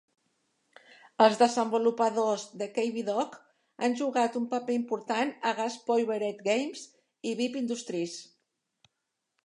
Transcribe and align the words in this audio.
Els 1.25 1.35
desenvolupadors 1.41 2.45
de 2.61 2.69
Cavedog 2.79 3.37
han 3.87 3.97
jugat 4.01 4.39
un 4.41 4.49
paper 4.55 4.79
important 4.81 5.37
a 5.51 5.55
Gas 5.63 5.77
Powered 5.91 6.43
Games 6.51 6.91
i 7.33 7.37
Beep 7.43 7.63
Industries. 7.67 8.21